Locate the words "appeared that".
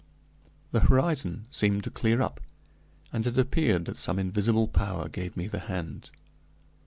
3.37-3.97